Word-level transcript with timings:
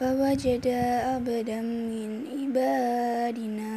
فوجد 0.00 0.66
عبدا 1.04 1.60
من 1.60 2.10
عبادنا 2.32 3.72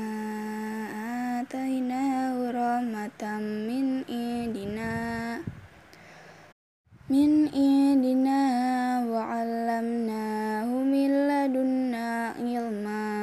آتيناه 1.41 2.36
رحمة 2.52 3.23
من 3.67 3.86
عندنا 4.09 4.94
من 7.09 7.31
عندنا 7.53 8.41
وعلمناه 9.11 10.66
من 10.66 11.09
لدنا 11.27 12.08
علما 12.39 13.13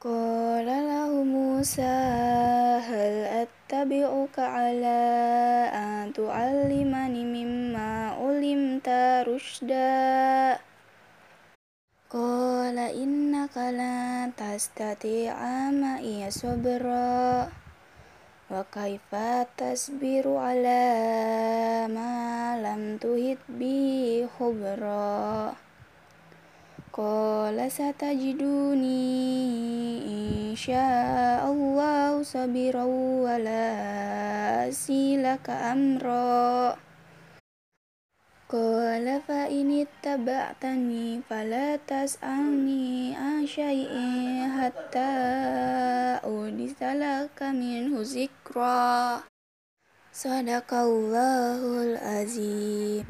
قال 0.00 0.66
له 0.66 1.10
موسى 1.24 1.96
هل 2.88 3.14
أتبعك 3.44 4.36
على 4.38 5.00
أن 5.74 6.12
تعلمني 6.12 7.24
مما 7.24 7.90
علمت 8.20 8.88
رشدا 9.28 10.58
Qala 12.15 12.95
tas 14.39 14.71
lan 14.79 15.35
ama 15.35 15.99
iya 15.99 16.31
sobero, 16.31 17.43
wa 18.47 18.63
kaifa 18.71 19.43
tasbiru 19.59 20.39
ala 20.39 21.91
malam 21.91 22.95
tuhit 23.03 23.43
bi 23.51 24.23
khubra. 24.23 25.59
Qala 26.95 27.67
satajiduni 27.67 29.11
insya 30.55 31.43
Allah 31.43 32.23
sabira 32.23 32.87
wa 32.87 33.35
la 33.35 34.71
silaka 34.71 35.75
amra. 35.75 36.79
Qala 38.45 39.25
fa 39.25 39.49
ini 39.49 39.89
taba'tani 40.05 41.17
fala 41.25 41.81
tas'alni 41.81 43.17
an 43.17 43.41
syai'in 43.41 44.53
hatta 44.53 46.21
udisalaka 46.21 47.49
minhu 47.49 48.05
zikra. 48.05 49.25
Sadaqallahul 50.13 51.97
azim. 51.97 53.01